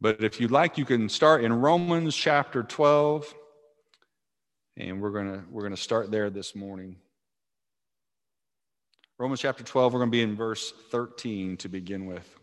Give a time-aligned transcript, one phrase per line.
[0.00, 3.34] But if you'd like, you can start in Romans chapter 12.
[4.76, 6.96] And we're going to we're going to start there this morning.
[9.18, 12.38] Romans chapter 12, we're going to be in verse 13 to begin with.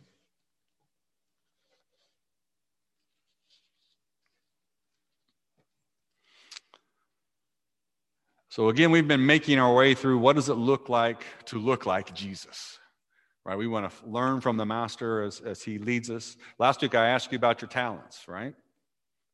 [8.49, 11.85] So again, we've been making our way through what does it look like to look
[11.85, 12.79] like Jesus?
[13.45, 13.57] Right?
[13.57, 16.35] We want to learn from the master as, as he leads us.
[16.57, 18.55] Last week I asked you about your talents, right?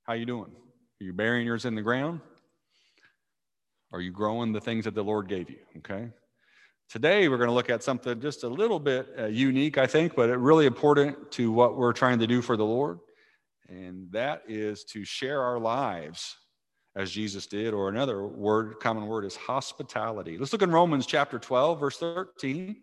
[0.04, 0.52] How you doing?
[1.02, 2.20] Are you burying yours in the ground?
[3.94, 5.60] Are you growing the things that the Lord gave you?
[5.78, 6.10] Okay.
[6.90, 10.14] Today, we're going to look at something just a little bit uh, unique, I think,
[10.14, 13.00] but really important to what we're trying to do for the Lord.
[13.70, 16.36] And that is to share our lives
[16.98, 20.38] as Jesus did, or another word, common word is hospitality.
[20.38, 22.76] Let's look in Romans chapter 12, verse 13.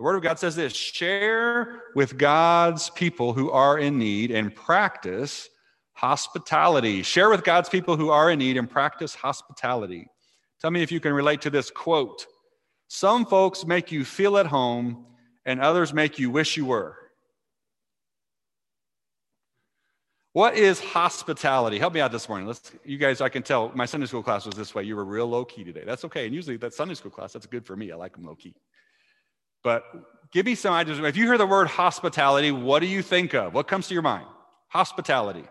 [0.00, 4.54] The word of God says this share with God's people who are in need and
[4.54, 5.50] practice
[5.92, 7.02] hospitality.
[7.02, 10.06] Share with God's people who are in need and practice hospitality.
[10.58, 12.26] Tell me if you can relate to this quote.
[12.88, 15.04] Some folks make you feel at home,
[15.44, 16.96] and others make you wish you were.
[20.32, 21.78] What is hospitality?
[21.78, 22.46] Help me out this morning.
[22.46, 24.82] Let's, you guys, I can tell my Sunday school class was this way.
[24.82, 25.82] You were real low key today.
[25.84, 26.24] That's okay.
[26.24, 27.92] And usually that Sunday school class, that's good for me.
[27.92, 28.54] I like them low key.
[29.62, 29.84] But
[30.32, 30.98] give me some ideas.
[30.98, 33.54] If you hear the word hospitality, what do you think of?
[33.54, 34.26] What comes to your mind?
[34.68, 35.44] Hospitality.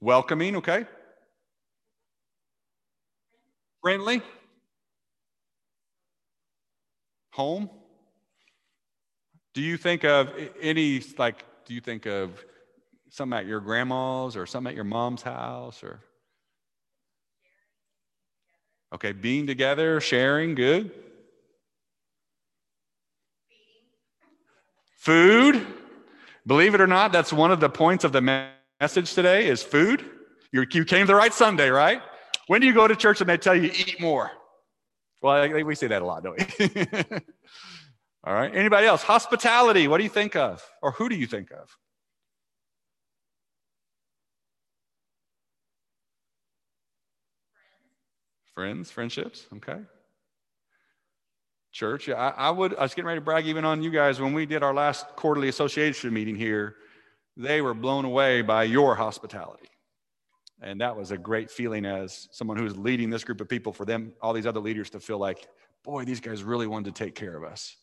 [0.00, 0.86] Welcoming, okay?
[3.82, 4.22] Friendly?
[7.32, 7.70] Home?
[9.54, 12.44] Do you think of any, like, do you think of
[13.10, 16.00] something at your grandma's or something at your mom's house or?
[18.94, 20.90] Okay, being together, sharing, good.
[25.04, 25.66] Food.
[26.46, 30.02] Believe it or not, that's one of the points of the message today is food.
[30.50, 32.00] you you came the right Sunday, right?
[32.46, 34.30] When do you go to church and they tell you eat more?
[35.20, 36.86] Well, we say that a lot, don't we?
[38.24, 38.54] All right.
[38.54, 39.02] Anybody else?
[39.02, 39.88] Hospitality.
[39.88, 40.62] What do you think of?
[40.80, 41.68] Or who do you think of?
[48.54, 49.44] Friends, friendships.
[49.56, 49.80] Okay.
[51.74, 52.08] Church.
[52.08, 52.76] I, I would.
[52.76, 55.08] I was getting ready to brag even on you guys when we did our last
[55.16, 56.76] quarterly association meeting here.
[57.36, 59.68] They were blown away by your hospitality.
[60.62, 63.72] And that was a great feeling as someone who was leading this group of people
[63.72, 65.48] for them, all these other leaders to feel like,
[65.82, 67.76] boy, these guys really wanted to take care of us.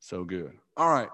[0.00, 0.52] So good.
[0.76, 1.08] All right.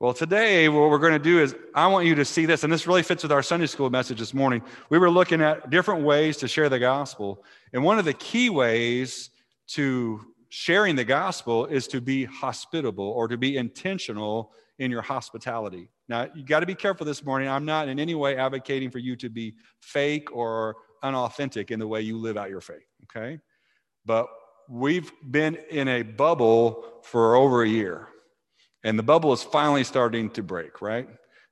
[0.00, 2.72] Well, today, what we're going to do is I want you to see this, and
[2.72, 4.60] this really fits with our Sunday school message this morning.
[4.90, 7.44] We were looking at different ways to share the gospel.
[7.72, 9.30] And one of the key ways
[9.68, 15.90] to sharing the gospel is to be hospitable or to be intentional in your hospitality.
[16.08, 17.48] Now, you got to be careful this morning.
[17.48, 21.88] I'm not in any way advocating for you to be fake or unauthentic in the
[21.88, 23.40] way you live out your faith, okay?
[24.06, 24.28] But
[24.68, 28.06] we've been in a bubble for over a year,
[28.84, 31.08] and the bubble is finally starting to break, right?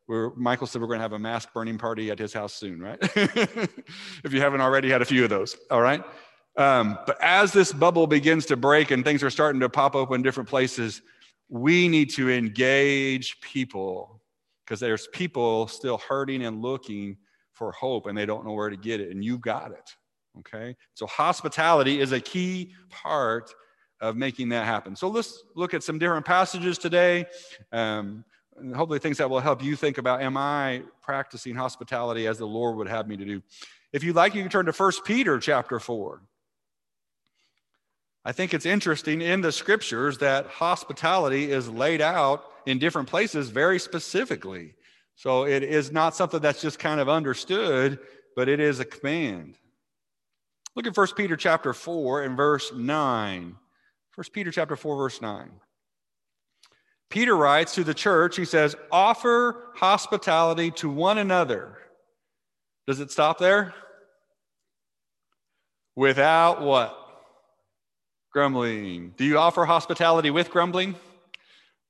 [0.07, 2.81] We're, Michael said we're going to have a mask burning party at his house soon,
[2.81, 2.99] right?
[3.17, 6.05] if you haven't already had a few of those, all right?
[6.57, 10.17] Um, but as this bubble begins to break and things are starting to pop open
[10.17, 11.01] in different places,
[11.49, 14.21] we need to engage people
[14.65, 17.17] because there's people still hurting and looking
[17.53, 19.91] for hope and they don't know where to get it, and you got it.
[20.39, 20.77] Okay?
[20.95, 23.55] So, hospitality is a key part
[24.01, 24.97] of making that happen.
[24.97, 27.27] So, let's look at some different passages today.
[27.71, 28.25] Um,
[28.75, 32.77] hopefully, things that will help you think about am I practicing hospitality as the Lord
[32.77, 33.43] would have me to do?
[33.93, 36.23] If you'd like, you can turn to 1 Peter chapter 4.
[38.25, 43.51] I think it's interesting in the scriptures that hospitality is laid out in different places
[43.51, 44.75] very specifically.
[45.17, 47.99] So it is not something that's just kind of understood,
[48.37, 49.59] but it is a command.
[50.75, 53.57] Look at 1 Peter chapter 4 and verse 9.
[54.15, 55.51] 1 Peter chapter 4 verse 9.
[57.11, 61.79] Peter writes to the church, he says, "Offer hospitality to one another."
[62.87, 63.75] Does it stop there?
[65.95, 67.02] Without what?
[68.33, 69.13] Grumbling.
[69.17, 70.95] Do you offer hospitality with grumbling?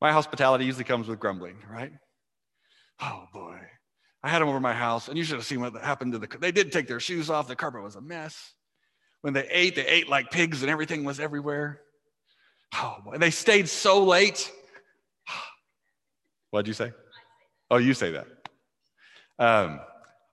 [0.00, 1.92] My hospitality usually comes with grumbling, right?
[3.00, 3.60] Oh boy.
[4.24, 6.28] I had them over my house, and you should have seen what happened to the.
[6.40, 7.48] They did take their shoes off.
[7.48, 8.54] The carpet was a mess.
[9.20, 11.80] When they ate, they ate like pigs, and everything was everywhere.
[12.74, 14.50] Oh boy, they stayed so late.
[16.50, 16.92] What'd you say?
[17.70, 18.26] Oh, you say that.
[19.38, 19.80] Um,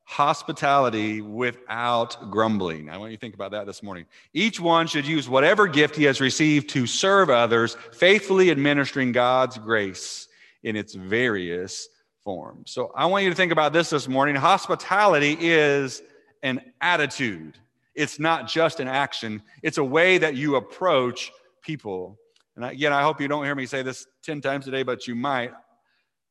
[0.10, 2.90] hospitality without grumbling.
[2.90, 4.08] I want you to think about that this morning.
[4.34, 9.60] Each one should use whatever gift he has received to serve others, faithfully administering God's
[9.60, 10.28] grace
[10.64, 11.90] in its various
[12.24, 12.72] forms.
[12.72, 14.34] So I want you to think about this this morning.
[14.34, 16.02] Hospitality is
[16.42, 17.60] an attitude,
[17.94, 21.32] it's not just an action, it's a way that you approach
[21.62, 22.18] people.
[22.56, 25.08] And again, I hope you don't hear me say this 10 times a day, but
[25.08, 25.52] you might.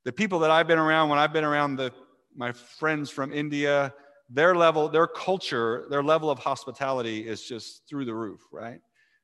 [0.03, 1.93] The people that I've been around, when I've been around the,
[2.38, 3.93] my friends from India,
[4.31, 8.81] their level, their culture, their level of hospitality is just through the roof, right?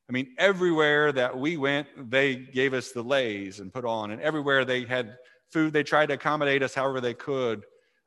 [0.08, 4.20] I mean, everywhere that we went, they gave us the leis and put on, and
[4.20, 5.16] everywhere they had
[5.50, 7.64] food, they tried to accommodate us however they could.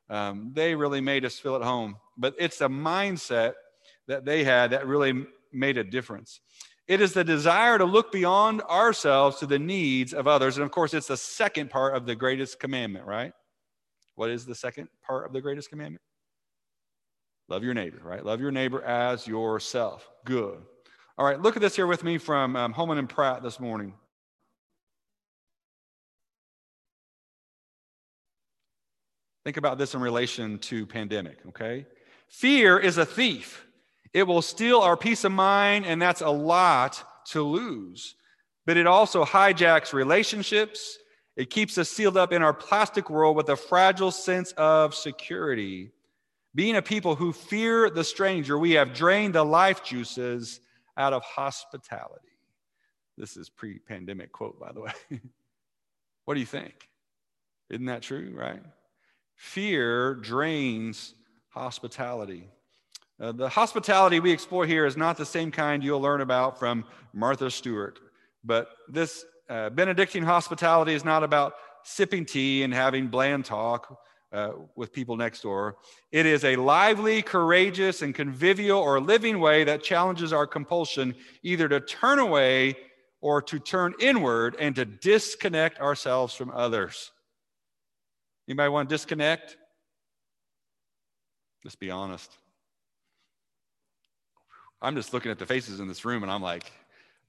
[0.09, 1.95] Um, they really made us feel at home.
[2.17, 3.53] But it's a mindset
[4.07, 6.41] that they had that really made a difference.
[6.87, 10.57] It is the desire to look beyond ourselves to the needs of others.
[10.57, 13.33] And of course, it's the second part of the greatest commandment, right?
[14.17, 16.01] What is the second part of the greatest commandment?
[17.49, 18.25] Love your neighbor, right?
[18.25, 20.09] Love your neighbor as yourself.
[20.25, 20.57] Good.
[21.19, 23.93] All right, look at this here with me from um, Homan and Pratt this morning.
[29.45, 31.85] Think about this in relation to pandemic, okay?
[32.27, 33.67] Fear is a thief.
[34.13, 38.15] It will steal our peace of mind, and that's a lot to lose.
[38.65, 40.97] But it also hijacks relationships.
[41.37, 45.91] It keeps us sealed up in our plastic world with a fragile sense of security.
[46.55, 50.59] Being a people who fear the stranger, we have drained the life juices
[50.97, 52.23] out of hospitality.
[53.19, 54.91] This is pre pandemic quote, by the way.
[56.25, 56.89] what do you think?
[57.69, 58.61] Isn't that true, right?
[59.35, 61.13] Fear drains
[61.49, 62.49] hospitality.
[63.19, 66.83] Uh, the hospitality we explore here is not the same kind you'll learn about from
[67.13, 67.99] Martha Stewart,
[68.43, 71.53] but this uh, Benedictine hospitality is not about
[71.83, 73.97] sipping tea and having bland talk
[74.33, 75.77] uh, with people next door.
[76.11, 81.69] It is a lively, courageous, and convivial or living way that challenges our compulsion either
[81.69, 82.75] to turn away
[83.21, 87.11] or to turn inward and to disconnect ourselves from others.
[88.47, 89.57] Anybody want to disconnect?
[91.63, 92.31] Let's be honest.
[94.81, 96.71] I'm just looking at the faces in this room and I'm like,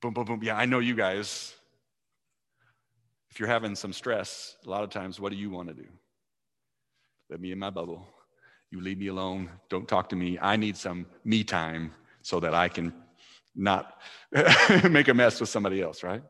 [0.03, 0.41] boom, boom, boom.
[0.43, 1.55] Yeah, I know you guys.
[3.38, 5.87] If you're having some stress, a lot of times, what do you want to do?
[7.31, 8.05] Let me in my bubble.
[8.73, 9.49] You leave me alone.
[9.69, 10.40] Don't talk to me.
[10.43, 11.93] I need some me time
[12.23, 12.93] so that I can
[13.55, 14.00] not
[14.90, 16.20] make a mess with somebody else, right?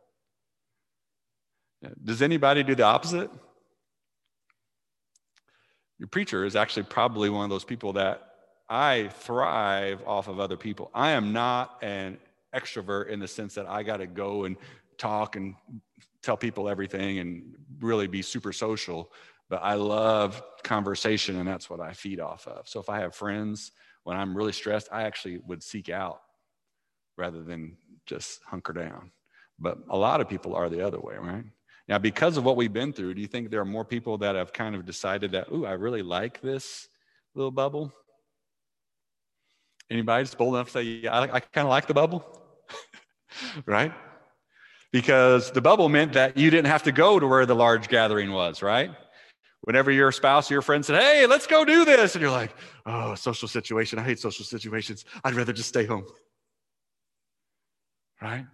[2.04, 3.30] Does anybody do the opposite?
[5.98, 8.34] Your preacher is actually probably one of those people that
[8.68, 10.90] I thrive off of other people.
[10.92, 12.18] I am not an
[12.54, 14.58] extrovert in the sense that I got to go and
[14.98, 15.54] talk and
[16.22, 19.12] tell people everything and really be super social
[19.48, 22.68] but I love conversation and that's what I feed off of.
[22.68, 23.72] So if I have friends
[24.04, 26.20] when I'm really stressed, I actually would seek out
[27.16, 27.76] rather than
[28.06, 29.10] just hunker down.
[29.58, 31.44] But a lot of people are the other way, right?
[31.88, 34.34] Now, because of what we've been through, do you think there are more people that
[34.34, 36.86] have kind of decided that, ooh, I really like this
[37.34, 37.92] little bubble?
[39.90, 42.42] Anybody just bold enough to say, yeah, I, I kind of like the bubble?
[43.66, 43.92] right?
[44.92, 48.32] Because the bubble meant that you didn't have to go to where the large gathering
[48.32, 48.90] was, right?
[49.62, 52.14] whenever your spouse or your friend said, Hey, let's go do this.
[52.14, 52.54] And you're like,
[52.86, 53.98] Oh, social situation.
[53.98, 55.04] I hate social situations.
[55.24, 56.06] I'd rather just stay home.
[58.20, 58.46] Right?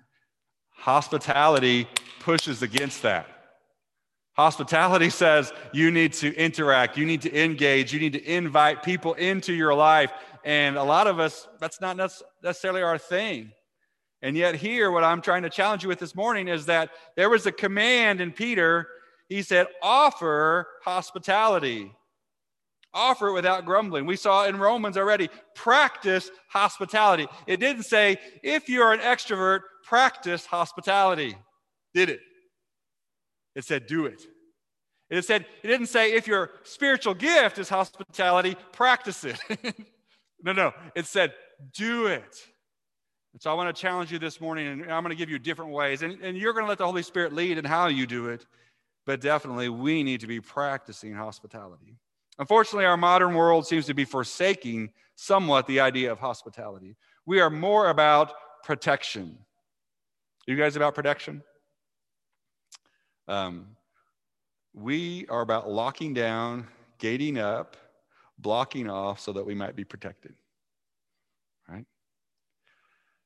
[0.70, 1.88] Hospitality
[2.20, 3.28] pushes against that.
[4.36, 9.14] Hospitality says you need to interact, you need to engage, you need to invite people
[9.14, 10.10] into your life.
[10.44, 11.96] And a lot of us, that's not
[12.42, 13.52] necessarily our thing.
[14.24, 17.30] And yet, here, what I'm trying to challenge you with this morning is that there
[17.30, 18.88] was a command in Peter
[19.28, 21.92] he said, offer hospitality.
[22.92, 24.06] Offer it without grumbling.
[24.06, 27.26] We saw in Romans already, practice hospitality.
[27.46, 31.36] It didn't say, if you're an extrovert, practice hospitality.
[31.94, 32.20] Did it?
[33.56, 34.22] It said, do it.
[35.10, 39.38] It said, it didn't say, if your spiritual gift is hospitality, practice it.
[40.42, 40.72] no, no.
[40.94, 41.34] It said,
[41.72, 42.36] do it.
[43.34, 45.38] And so I want to challenge you this morning, and I'm going to give you
[45.38, 46.02] different ways.
[46.02, 48.46] And, and you're going to let the Holy Spirit lead in how you do it
[49.06, 51.96] but definitely we need to be practicing hospitality.
[52.38, 56.96] Unfortunately, our modern world seems to be forsaking somewhat the idea of hospitality.
[57.26, 58.32] We are more about
[58.64, 59.38] protection.
[60.46, 61.42] You guys about protection?
[63.28, 63.68] Um,
[64.72, 66.66] we are about locking down,
[66.98, 67.76] gating up,
[68.38, 70.34] blocking off so that we might be protected.
[71.68, 71.86] Right?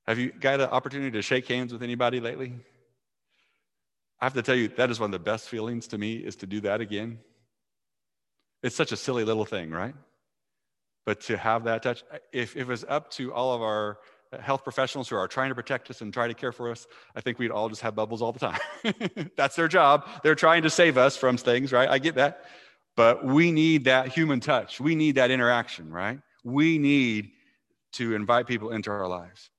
[0.08, 2.54] Have you got an opportunity to shake hands with anybody lately?
[4.18, 6.34] I have to tell you, that is one of the best feelings to me is
[6.36, 7.18] to do that again.
[8.62, 9.94] It's such a silly little thing, right?
[11.04, 13.98] But to have that touch, if, if it was up to all of our
[14.32, 16.86] uh, health professionals who are trying to protect us and try to care for us,
[17.14, 18.60] I think we'd all just have bubbles all the time.
[19.36, 20.08] That's their job.
[20.22, 21.88] They're trying to save us from things, right?
[21.88, 22.46] I get that.
[22.96, 24.80] But we need that human touch.
[24.80, 26.18] We need that interaction, right?
[26.44, 27.32] We need
[27.92, 29.50] to invite people into our lives.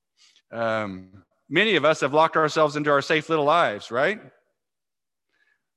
[0.52, 4.20] Um, many of us have locked ourselves into our safe little lives, right?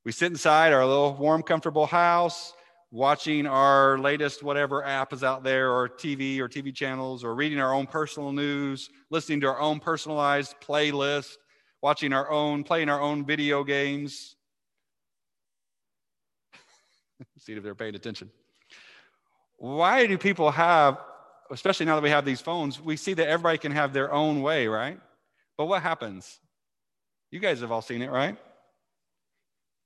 [0.04, 2.52] We sit inside our little warm, comfortable house,
[2.90, 7.58] watching our latest whatever app is out there, or TV or TV channels, or reading
[7.58, 11.36] our own personal news, listening to our own personalized playlist,
[11.82, 14.36] watching our own, playing our own video games.
[17.38, 18.30] See if they're paying attention.
[19.56, 20.98] Why do people have,
[21.54, 24.42] especially now that we have these phones, we see that everybody can have their own
[24.42, 25.00] way, right?
[25.56, 26.40] But what happens?
[27.30, 28.36] You guys have all seen it, right?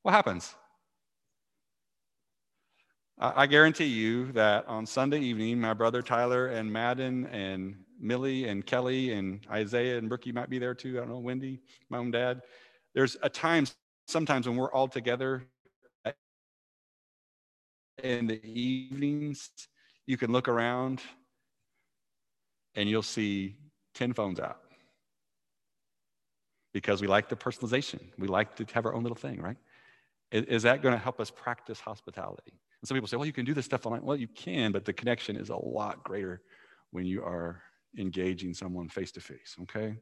[0.03, 0.55] What happens?
[3.21, 8.65] I guarantee you that on Sunday evening, my brother Tyler and Madden and Millie and
[8.65, 10.97] Kelly and Isaiah and Brookie might be there too.
[10.97, 11.61] I don't know, Wendy,
[11.91, 12.43] my own dad.
[12.95, 13.67] There's a time
[14.07, 15.43] sometimes when we're all together
[18.03, 19.51] in the evenings,
[20.07, 21.03] you can look around
[22.79, 23.57] and you'll see
[23.95, 24.61] 10 phones out
[26.73, 27.99] because we like the personalization.
[28.17, 29.57] We like to have our own little thing, right?
[30.31, 32.53] Is that going to help us practice hospitality?
[32.81, 34.05] And some people say, well, you can do this stuff online.
[34.05, 36.41] Well, you can, but the connection is a lot greater
[36.93, 37.61] when you are
[37.99, 39.97] engaging someone face to face, okay?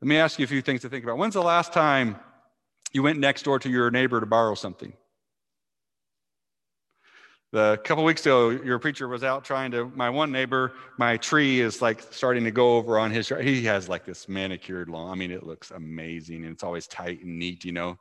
[0.00, 1.18] Let me ask you a few things to think about.
[1.18, 2.18] When's the last time
[2.92, 4.92] you went next door to your neighbor to borrow something?
[7.52, 9.90] The couple weeks ago, your preacher was out trying to.
[9.96, 13.28] My one neighbor, my tree is like starting to go over on his.
[13.28, 15.10] He has like this manicured lawn.
[15.10, 17.98] I mean, it looks amazing and it's always tight and neat, you know.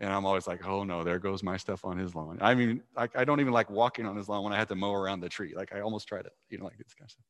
[0.00, 2.38] And I'm always like, oh no, there goes my stuff on his lawn.
[2.42, 4.74] I mean, I, I don't even like walking on his lawn when I had to
[4.74, 5.54] mow around the tree.
[5.56, 7.24] Like I almost tried it, you know, like this kind of stuff.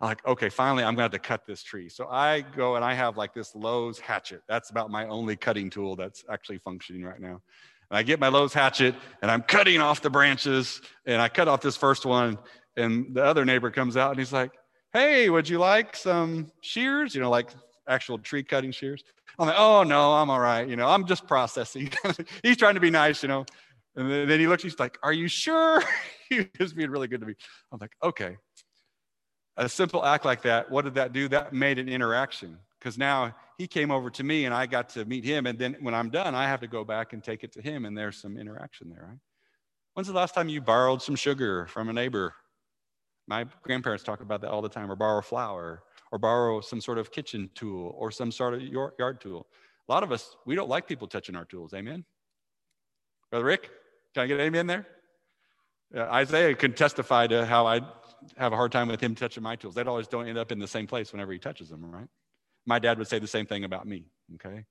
[0.00, 1.88] I'm like, okay, finally, I'm gonna have to cut this tree.
[1.88, 4.42] So I go and I have like this Lowe's hatchet.
[4.48, 7.40] That's about my only cutting tool that's actually functioning right now.
[7.90, 11.48] And I get my Lowe's hatchet and I'm cutting off the branches and I cut
[11.48, 12.38] off this first one.
[12.76, 14.52] And the other neighbor comes out and he's like,
[14.92, 17.14] hey, would you like some shears?
[17.14, 17.50] You know, like
[17.88, 19.02] actual tree cutting shears.
[19.38, 20.68] I'm like, oh no, I'm all right.
[20.68, 21.90] You know, I'm just processing.
[22.42, 23.44] he's trying to be nice, you know.
[23.96, 25.82] And then, he looks, he's like, are you sure?
[26.28, 27.34] he was being really good to me.
[27.72, 28.36] I'm like, okay.
[29.56, 31.26] A simple act like that, what did that do?
[31.28, 35.04] That made an interaction because now he came over to me and I got to
[35.04, 35.46] meet him.
[35.46, 37.84] And then when I'm done, I have to go back and take it to him,
[37.84, 39.18] and there's some interaction there, right?
[39.94, 42.34] When's the last time you borrowed some sugar from a neighbor?
[43.26, 46.98] My grandparents talk about that all the time, or borrow flour or borrow some sort
[46.98, 49.46] of kitchen tool or some sort of yard tool.
[49.88, 51.74] A lot of us, we don't like people touching our tools.
[51.74, 52.04] Amen?
[53.30, 53.70] Brother Rick,
[54.14, 54.86] can I get amen there?
[55.94, 57.80] Uh, Isaiah can testify to how I
[58.36, 59.74] have a hard time with him touching my tools.
[59.74, 62.08] They always don't end up in the same place whenever he touches them, right?
[62.68, 64.66] My dad would say the same thing about me, okay?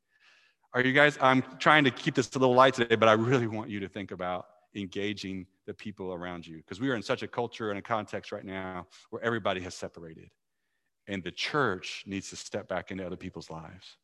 [0.72, 3.48] Are you guys, I'm trying to keep this a little light today, but I really
[3.48, 7.24] want you to think about engaging the people around you because we are in such
[7.24, 10.30] a culture and a context right now where everybody has separated.
[11.08, 13.98] And the church needs to step back into other people's lives.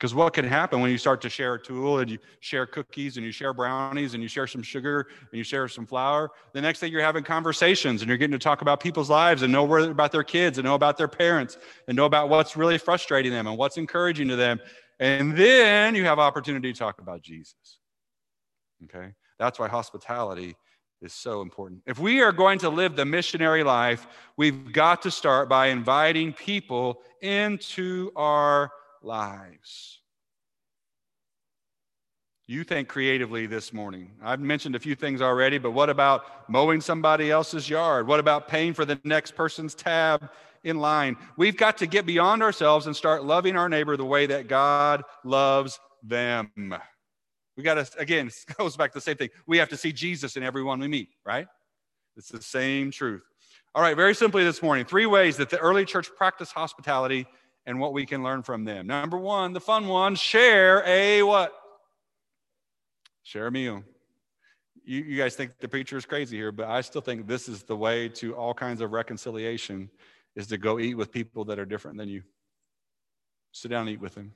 [0.00, 3.18] Because what can happen when you start to share a tool and you share cookies
[3.18, 6.60] and you share brownies and you share some sugar and you share some flour, the
[6.62, 9.70] next thing you're having conversations and you're getting to talk about people's lives and know
[9.90, 13.46] about their kids and know about their parents and know about what's really frustrating them
[13.46, 14.58] and what's encouraging to them.
[15.00, 17.78] And then you have opportunity to talk about Jesus.
[18.84, 19.12] Okay?
[19.38, 20.56] That's why hospitality
[21.02, 21.82] is so important.
[21.86, 24.06] If we are going to live the missionary life,
[24.38, 28.70] we've got to start by inviting people into our
[29.02, 30.00] lives.
[32.46, 34.10] You think creatively this morning.
[34.20, 38.08] I've mentioned a few things already, but what about mowing somebody else's yard?
[38.08, 40.28] What about paying for the next person's tab
[40.64, 41.16] in line?
[41.36, 45.04] We've got to get beyond ourselves and start loving our neighbor the way that God
[45.22, 46.74] loves them.
[47.56, 49.28] We got to, again, it goes back to the same thing.
[49.46, 51.46] We have to see Jesus in everyone we meet, right?
[52.16, 53.22] It's the same truth.
[53.76, 57.28] All right, very simply this morning, three ways that the early church practiced hospitality
[57.70, 58.86] and what we can learn from them.
[58.86, 61.54] Number one, the fun one, share a what?
[63.22, 63.82] Share a meal.
[64.84, 67.62] You, you guys think the preacher is crazy here, but I still think this is
[67.62, 69.88] the way to all kinds of reconciliation
[70.36, 72.22] is to go eat with people that are different than you.
[73.52, 74.32] Sit down and eat with them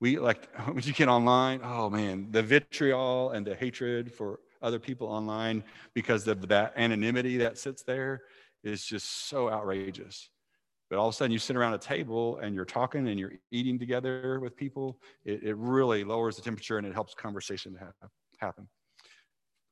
[0.00, 4.78] we like when you get online oh man the vitriol and the hatred for other
[4.78, 5.62] people online
[5.94, 8.22] because of that anonymity that sits there
[8.62, 10.30] is just so outrageous
[10.94, 13.32] but all of a sudden you sit around a table and you're talking and you're
[13.50, 17.80] eating together with people it, it really lowers the temperature and it helps conversation to
[18.38, 18.68] happen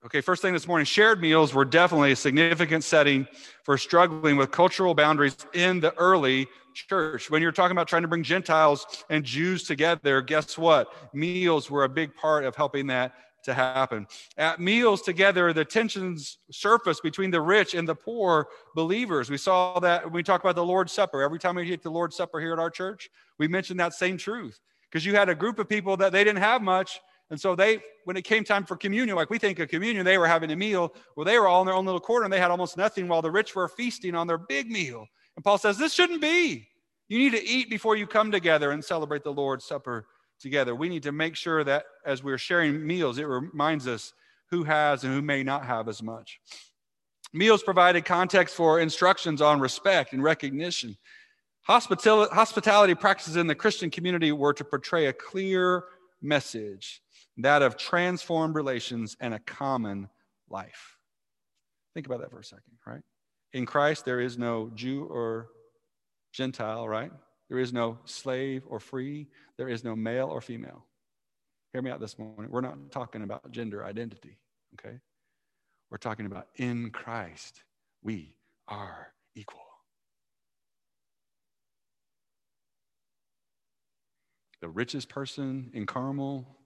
[0.05, 3.25] Okay, first thing this morning shared meals were definitely a significant setting
[3.63, 7.31] for struggling with cultural boundaries in the early church.
[7.31, 10.89] When you're talking about trying to bring Gentiles and Jews together, guess what?
[11.15, 13.15] Meals were a big part of helping that
[13.45, 14.07] to happen.
[14.37, 19.31] At meals together, the tensions surface between the rich and the poor believers.
[19.31, 21.23] We saw that when we talk about the Lord's Supper.
[21.23, 24.17] Every time we take the Lord's Supper here at our church, we mention that same
[24.17, 24.61] truth.
[24.91, 27.01] Because you had a group of people that they didn't have much.
[27.31, 30.19] And so they, when it came time for communion, like we think of communion, they
[30.19, 30.95] were having a meal.
[31.17, 33.23] Well, they were all in their own little corner and they had almost nothing while
[33.23, 35.07] the rich were feasting on their big meal.
[35.37, 36.69] And Paul says, this shouldn't be.
[37.09, 40.07] You need to eat before you come together and celebrate the Lord's Supper
[40.43, 40.75] together.
[40.75, 44.13] We need to make sure that as we're sharing meals, it reminds us
[44.51, 46.41] who has and who may not have as much.
[47.33, 50.97] Meals provided context for instructions on respect and recognition.
[51.63, 55.85] Hospitality, hospitality practices in the Christian community were to portray a clear
[56.21, 57.01] message
[57.39, 60.09] that of transformed relations and a common
[60.51, 60.99] life.
[61.95, 63.03] Think about that for a second, right?
[63.53, 65.49] In Christ, there is no Jew or
[66.33, 67.13] Gentile, right?
[67.53, 69.29] There is no slave or free.
[69.59, 70.87] There is no male or female.
[71.75, 72.51] Hear me out this morning.
[72.51, 74.39] We're not talking about gender identity,
[74.73, 74.97] okay?
[75.91, 77.63] We're talking about in Christ,
[78.03, 78.37] we
[78.69, 79.61] are equal.
[84.63, 86.57] The richest person in Carmel,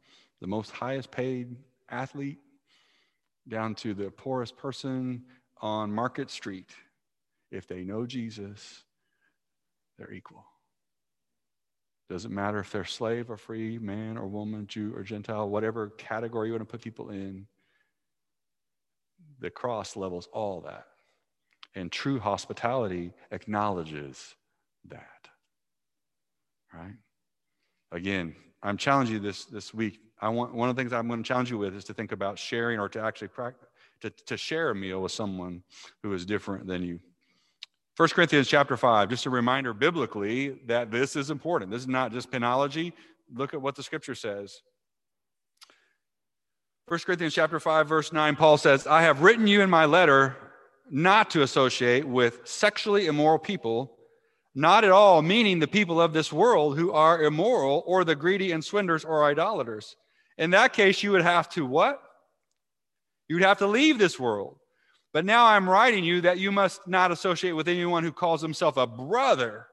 [0.41, 1.57] the most highest paid
[1.89, 2.39] athlete,
[3.49, 5.25] down to the poorest person
[5.61, 6.71] on Market Street,
[7.51, 8.85] if they know Jesus,
[9.99, 10.45] they're equal.
[12.09, 16.49] Doesn't matter if they're slave or free, man or woman, Jew or Gentile, whatever category
[16.49, 17.47] you want to put people in,
[19.41, 20.87] the cross levels all that.
[21.75, 24.35] And true hospitality acknowledges
[24.89, 25.29] that.
[26.73, 26.95] Right?
[27.93, 30.01] Again, I'm challenging you this, this week.
[30.21, 32.13] I want one of the things I'm going to challenge you with is to think
[32.13, 33.69] about sharing or to actually practice,
[34.01, 35.63] to, to share a meal with someone
[36.03, 37.01] who is different than you.
[37.97, 41.71] 1 Corinthians chapter 5, just a reminder biblically that this is important.
[41.71, 42.93] This is not just penology.
[43.35, 44.61] Look at what the scripture says.
[46.89, 50.37] 1 Corinthians chapter 5, verse 9, Paul says, I have written you in my letter
[50.91, 53.97] not to associate with sexually immoral people,
[54.55, 58.53] not at all meaning the people of this world who are immoral or the greedy
[58.53, 59.97] and swindlers or idolaters.
[60.37, 62.01] In that case, you would have to what?
[63.27, 64.59] You would have to leave this world.
[65.17, 68.77] But now I'm writing you that you must not associate with anyone who calls himself
[68.77, 69.67] a brother,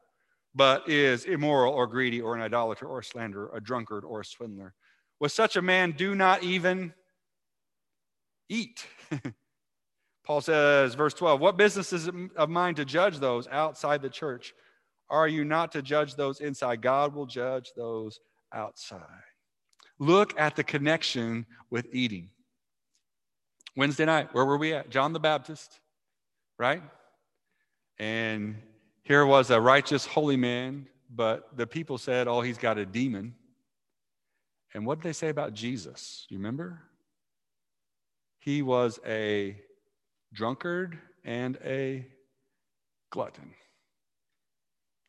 [0.56, 4.26] but is immoral or greedy or an idolater or a slanderer, a drunkard or a
[4.26, 4.74] swindler.
[5.20, 6.94] With such a man, do not even
[8.48, 8.88] eat.
[10.26, 14.10] Paul says, verse 12, What business is it of mine to judge those outside the
[14.10, 14.54] church?
[15.10, 16.82] Are you not to judge those inside?
[16.82, 18.22] God will judge those
[18.54, 19.02] outside.
[20.00, 22.30] Look at the connection with eating.
[23.76, 24.90] Wednesday night, where were we at?
[24.90, 25.80] John the Baptist,
[26.60, 26.84] right?
[27.98, 28.56] And
[29.04, 33.36] here was a righteous, holy man, but the people said, oh, he's got a demon.
[34.74, 36.26] And what did they say about Jesus?
[36.30, 36.82] You remember?
[38.40, 39.58] He was a
[40.34, 42.06] drunkard and a
[43.12, 43.54] glutton,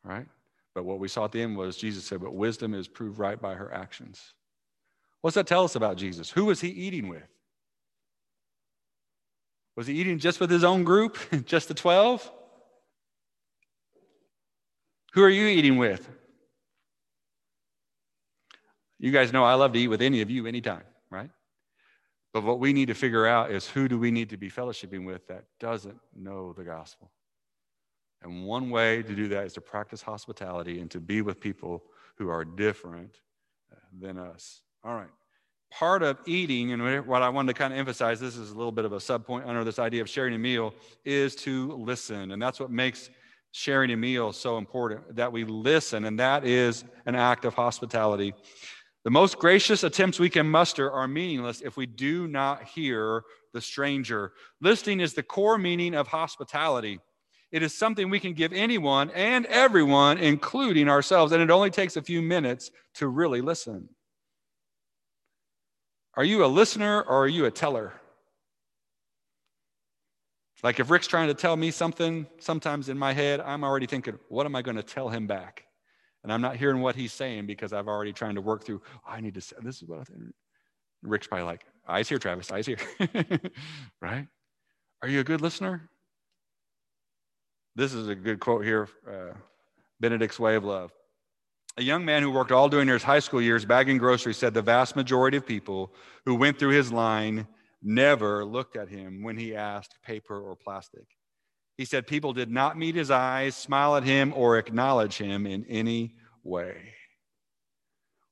[0.05, 0.27] right?
[0.75, 3.41] But what we saw at the end was Jesus said, but wisdom is proved right
[3.41, 4.35] by her actions.
[5.21, 6.31] What's that tell us about Jesus?
[6.31, 7.23] Who was he eating with?
[9.77, 12.31] Was he eating just with his own group, just the 12?
[15.15, 16.09] Who are you eating with?
[18.99, 21.31] You guys know I love to eat with any of you anytime, right?
[22.33, 25.05] But what we need to figure out is who do we need to be fellowshipping
[25.05, 27.11] with that doesn't know the gospel?
[28.23, 31.85] And one way to do that is to practice hospitality and to be with people
[32.17, 33.21] who are different
[33.71, 34.63] uh, than us.
[34.83, 35.11] All right
[35.71, 38.73] part of eating, and what I wanted to kind of emphasize, this is a little
[38.73, 40.73] bit of a subpoint under this idea of sharing a meal,
[41.05, 42.31] is to listen.
[42.31, 43.11] And that's what makes
[43.51, 48.35] sharing a meal so important that we listen, and that is an act of hospitality.
[49.05, 53.23] The most gracious attempts we can muster are meaningless if we do not hear
[53.53, 54.33] the stranger.
[54.61, 57.01] Listening is the core meaning of hospitality.
[57.53, 61.97] It is something we can give anyone and everyone, including ourselves, and it only takes
[61.97, 63.89] a few minutes to really listen.
[66.17, 67.93] Are you a listener or are you a teller?
[70.63, 74.19] Like if Rick's trying to tell me something, sometimes in my head, I'm already thinking,
[74.29, 75.67] what am I going to tell him back?
[76.23, 79.11] And I'm not hearing what he's saying because I've already trying to work through, oh,
[79.13, 80.23] I need to say, this is what I think.
[81.03, 82.79] Rick's probably like, eyes here, Travis, eyes here.
[84.01, 84.27] right?
[85.03, 85.91] Are you a good listener?
[87.77, 89.35] This is a good quote here uh,
[90.01, 90.93] Benedict's Way of Love.
[91.77, 94.63] A young man who worked all during his high school years bagging groceries said the
[94.63, 95.93] vast majority of people
[96.25, 97.49] who went through his line
[97.83, 101.07] never looked at him when he asked paper or plastic.
[101.77, 105.65] He said people did not meet his eyes, smile at him, or acknowledge him in
[105.69, 106.95] any way.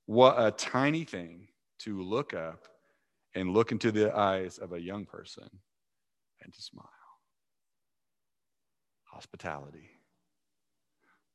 [0.06, 1.48] What a tiny thing
[1.80, 2.68] to look up
[3.34, 5.48] and look into the eyes of a young person
[6.42, 6.88] and to smile.
[9.12, 9.90] Hospitality.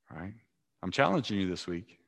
[0.10, 0.34] Right?
[0.88, 2.00] I'm challenging you this week.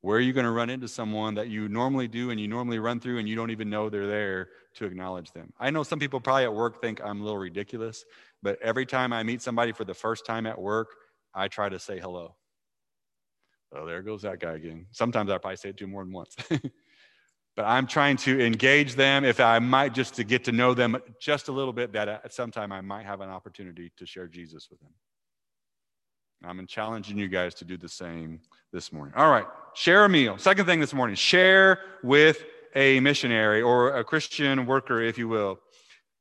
[0.00, 2.78] Where are you going to run into someone that you normally do and you normally
[2.78, 5.52] run through and you don't even know they're there to acknowledge them?
[5.60, 8.06] I know some people probably at work think I'm a little ridiculous,
[8.42, 10.88] but every time I meet somebody for the first time at work,
[11.34, 12.34] I try to say hello.
[13.76, 14.86] Oh, there goes that guy again.
[14.92, 16.34] Sometimes I probably say it to more than once.
[16.48, 20.96] but I'm trying to engage them if I might just to get to know them
[21.20, 24.28] just a little bit that at some time I might have an opportunity to share
[24.28, 24.94] Jesus with them.
[26.44, 28.40] I'm challenging you guys to do the same
[28.72, 29.14] this morning.
[29.16, 30.38] All right, share a meal.
[30.38, 35.60] Second thing this morning, share with a missionary or a Christian worker, if you will.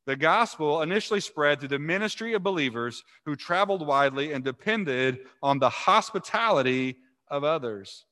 [0.05, 5.59] The gospel initially spread through the ministry of believers who traveled widely and depended on
[5.59, 6.97] the hospitality
[7.29, 8.05] of others.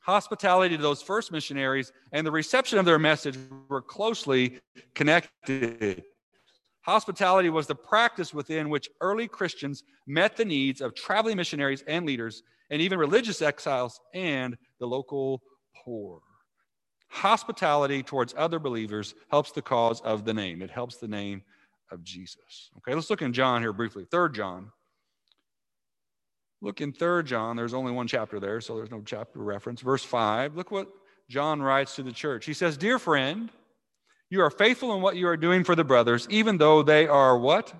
[0.00, 3.36] Hospitality to those first missionaries and the reception of their message
[3.68, 4.60] were closely
[4.94, 6.04] connected.
[6.88, 12.06] Hospitality was the practice within which early Christians met the needs of traveling missionaries and
[12.06, 15.42] leaders, and even religious exiles and the local
[15.84, 16.22] poor.
[17.08, 21.42] Hospitality towards other believers helps the cause of the name, it helps the name
[21.90, 22.70] of Jesus.
[22.78, 24.06] Okay, let's look in John here briefly.
[24.10, 24.72] Third John.
[26.62, 29.82] Look in Third John, there's only one chapter there, so there's no chapter reference.
[29.82, 30.88] Verse 5, look what
[31.28, 32.46] John writes to the church.
[32.46, 33.50] He says, Dear friend,
[34.30, 37.38] you are faithful in what you are doing for the brothers, even though they are
[37.38, 37.72] what?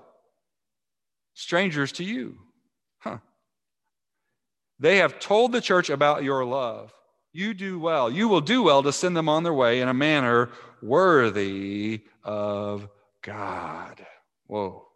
[1.34, 2.38] Strangers to you.
[2.98, 3.18] Huh.
[4.78, 6.92] They have told the church about your love.
[7.32, 8.10] You do well.
[8.10, 10.50] You will do well to send them on their way in a manner
[10.82, 12.88] worthy of
[13.22, 14.04] God.
[14.46, 14.86] Whoa.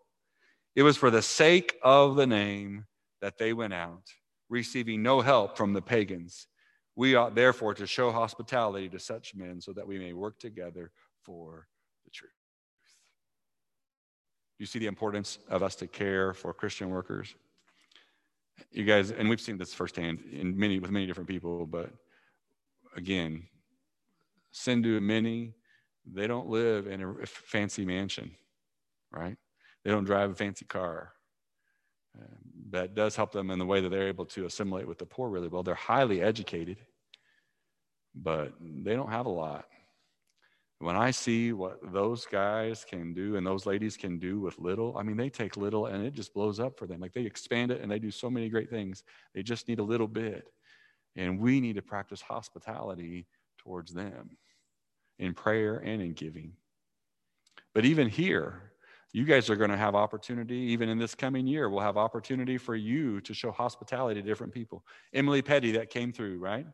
[0.75, 2.87] It was for the sake of the name
[3.21, 4.05] that they went out,
[4.49, 6.47] receiving no help from the pagans.
[6.97, 10.91] We ought therefore to show hospitality to such men so that we may work together
[11.25, 11.67] for
[12.05, 12.33] the truth.
[14.59, 17.35] You see the importance of us to care for Christian workers?
[18.71, 21.91] You guys, and we've seen this firsthand in many with many different people, but
[22.97, 23.49] again,
[24.53, 25.55] Sindhu many,
[26.07, 28.31] they don't live in a fancy mansion,
[29.11, 29.37] right?
[29.85, 31.13] They don't drive a fancy car.
[32.17, 32.27] Uh,
[32.71, 35.29] that does help them in the way that they're able to assimilate with the poor
[35.31, 35.63] really well.
[35.63, 36.77] They're highly educated,
[38.15, 39.65] but they don't have a lot.
[40.83, 44.99] When I see what those guys can do and those ladies can do with little,
[44.99, 47.01] I mean, they take little and it just blows up for them.
[47.01, 49.05] Like they expand it and they do so many great things.
[49.33, 50.49] They just need a little bit.
[51.15, 54.31] And we need to practice hospitality towards them
[55.21, 56.55] in prayer and in giving.
[57.75, 58.73] But even here,
[59.13, 62.59] you guys are going to have opportunity, even in this coming year, we'll have opportunity
[62.59, 64.85] for you to show hospitality to different people.
[65.15, 66.67] Emily Petty, that came through, right?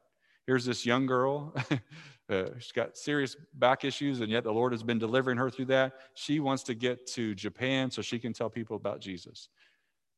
[0.48, 1.54] Here's this young girl
[2.30, 5.64] Uh, she's got serious back issues, and yet the Lord has been delivering her through
[5.64, 5.94] that.
[6.12, 9.48] She wants to get to Japan so she can tell people about Jesus.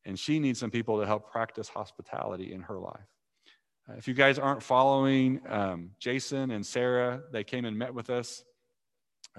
[0.05, 3.07] And she needs some people to help practice hospitality in her life.
[3.89, 8.11] Uh, if you guys aren't following um, Jason and Sarah, they came and met with
[8.11, 8.45] us.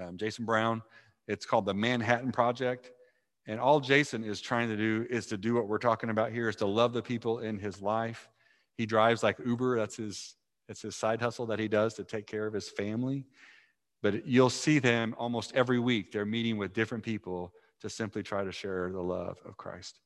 [0.01, 0.82] Um, Jason Brown.
[1.27, 2.91] It's called the Manhattan Project.
[3.47, 6.47] And all Jason is trying to do is to do what we're talking about here
[6.47, 8.30] is to love the people in his life.
[8.77, 10.36] He drives like Uber, that's his
[10.67, 13.26] it's his side hustle that he does to take care of his family.
[14.02, 16.12] But you'll see them almost every week.
[16.12, 20.00] They're meeting with different people to simply try to share the love of Christ.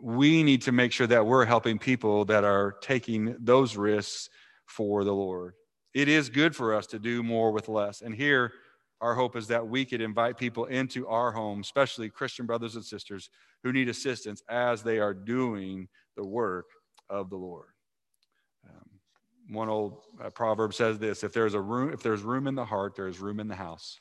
[0.00, 4.28] We need to make sure that we're helping people that are taking those risks
[4.66, 5.54] for the Lord.
[5.94, 8.02] It is good for us to do more with less.
[8.02, 8.52] And here,
[9.00, 12.84] our hope is that we could invite people into our home, especially Christian brothers and
[12.84, 13.30] sisters
[13.62, 16.66] who need assistance as they are doing the work
[17.08, 17.68] of the Lord
[18.68, 18.95] um,
[19.48, 22.64] one old uh, proverb says this if there's a room if there's room in the
[22.64, 24.00] heart there's room in the house.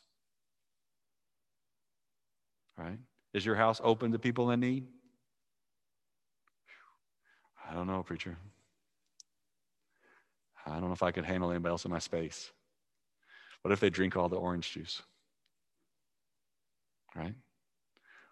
[2.78, 2.98] Right?
[3.34, 4.88] Is your house open to people in need?
[7.70, 8.38] I don't know preacher.
[10.66, 12.52] I don't know if i could handle anybody else in my space.
[13.62, 15.02] What if they drink all the orange juice?
[17.16, 17.36] Right?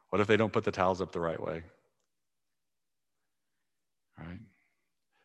[0.09, 1.63] What if they don't put the towels up the right way?
[4.19, 4.39] Right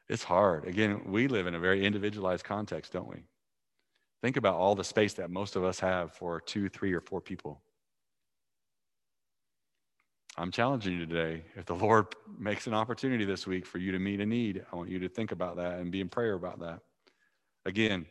[0.08, 0.66] it's hard.
[0.66, 3.24] Again, we live in a very individualized context, don't we?
[4.22, 7.20] Think about all the space that most of us have for two, three, or four
[7.20, 7.60] people.
[10.36, 11.44] I'm challenging you today.
[11.56, 12.06] If the Lord
[12.38, 15.08] makes an opportunity this week for you to meet a need, I want you to
[15.08, 16.80] think about that and be in prayer about that.
[17.66, 18.06] Again,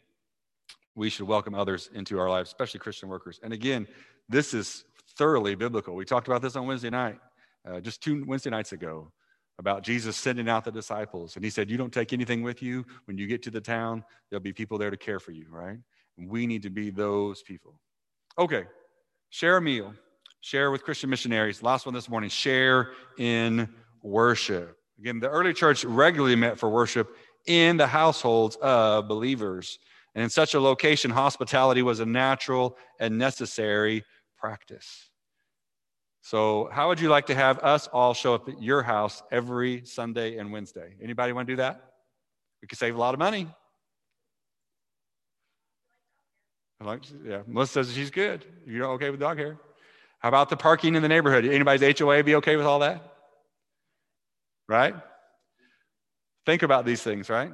[0.95, 3.39] we should welcome others into our lives, especially Christian workers.
[3.43, 3.87] And again,
[4.29, 4.83] this is
[5.17, 5.95] thoroughly biblical.
[5.95, 7.19] We talked about this on Wednesday night,
[7.67, 9.11] uh, just two Wednesday nights ago
[9.59, 11.35] about Jesus sending out the disciples.
[11.35, 12.85] And he said, You don't take anything with you.
[13.05, 15.77] When you get to the town, there'll be people there to care for you, right?
[16.17, 17.79] And we need to be those people.
[18.37, 18.65] Okay,
[19.29, 19.93] share a meal,
[20.41, 21.63] share with Christian missionaries.
[21.63, 23.67] Last one this morning, share in
[24.03, 24.77] worship.
[24.99, 27.15] Again, the early church regularly met for worship
[27.45, 29.79] in the households of believers.
[30.15, 34.03] And in such a location, hospitality was a natural and necessary
[34.37, 35.09] practice.
[36.29, 39.85] So, how would you like to have us all show up at your house every
[39.85, 40.93] Sunday and Wednesday?
[41.01, 41.93] Anybody want to do that?
[42.61, 43.47] We could save a lot of money.
[46.81, 48.43] I like, yeah, Melissa says she's good.
[48.65, 49.57] You're okay with dog hair?
[50.19, 51.45] How about the parking in the neighborhood?
[51.45, 53.01] Anybody's HOA be okay with all that?
[54.67, 54.95] Right?
[56.45, 57.53] Think about these things, right?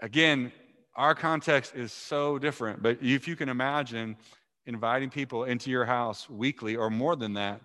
[0.00, 0.52] Again,
[0.94, 4.18] our context is so different, but if you can imagine
[4.66, 7.60] inviting people into your house weekly or more than that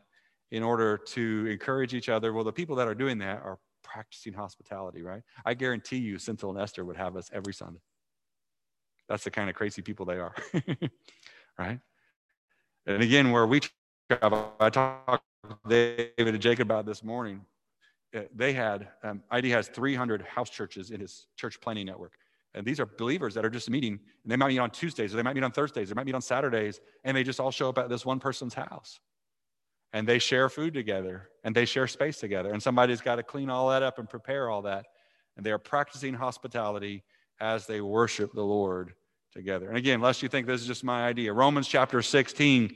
[0.51, 4.33] in order to encourage each other, well, the people that are doing that are practicing
[4.33, 5.21] hospitality, right?
[5.45, 7.79] I guarantee you, Cynthia and Esther would have us every Sunday.
[9.09, 10.35] That's the kind of crazy people they are,
[11.57, 11.79] right?
[12.85, 13.61] And again, where we
[14.09, 15.23] travel, I talked
[15.67, 17.41] David and Jacob about this morning.
[18.15, 22.13] Uh, they had, um, ID has 300 house churches in his church planting network.
[22.53, 25.17] And these are believers that are just meeting, and they might meet on Tuesdays, or
[25.17, 27.51] they might meet on Thursdays, or they might meet on Saturdays, and they just all
[27.51, 28.99] show up at this one person's house.
[29.97, 32.53] And they share food together, and they share space together.
[32.53, 34.85] And somebody's got to clean all that up and prepare all that.
[35.35, 37.03] And they are practicing hospitality
[37.39, 38.93] as they worship the Lord
[39.33, 39.69] together.
[39.69, 42.75] And again, lest you think this is just my idea, Romans chapter 16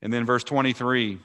[0.00, 1.18] and then verse 23,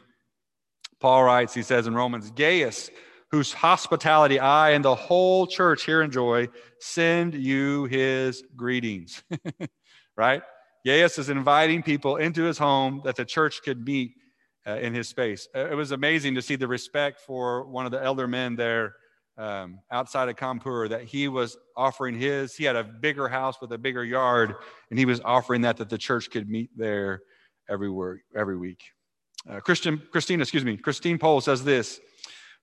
[1.00, 2.90] Paul writes, he says in Romans, Gaius,
[3.32, 6.50] whose hospitality I and the whole church here enjoy,
[6.82, 9.24] send you his greetings.
[10.18, 10.42] right?
[10.86, 14.12] Gaius is inviting people into his home that the church could meet
[14.68, 15.48] uh, in his space.
[15.56, 18.96] Uh, it was amazing to see the respect for one of the elder men there
[19.38, 22.56] um, outside of Kanpur that he was offering his.
[22.56, 24.56] He had a bigger house with a bigger yard,
[24.90, 27.22] and he was offering that that the church could meet there
[27.70, 27.90] every,
[28.36, 28.82] every week.
[29.50, 32.00] Uh, Christian, Christine, excuse me, Christine Pohl says this.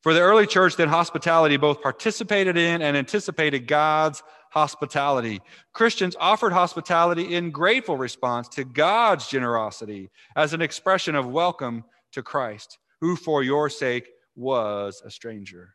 [0.02, 5.40] For the early church, then hospitality both participated in and anticipated God's hospitality.
[5.72, 12.22] Christians offered hospitality in grateful response to God's generosity as an expression of welcome to
[12.22, 15.74] Christ, who for your sake was a stranger.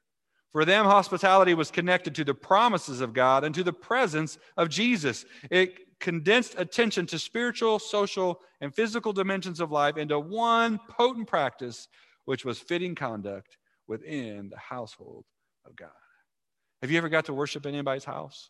[0.52, 4.69] For them, hospitality was connected to the promises of God and to the presence of
[4.69, 5.25] Jesus.
[5.52, 11.88] It condensed attention to spiritual, social, and physical dimensions of life into one potent practice,
[12.25, 15.25] which was fitting conduct within the household
[15.65, 15.89] of God.
[16.82, 18.49] Have you ever got to worship in anybody's house?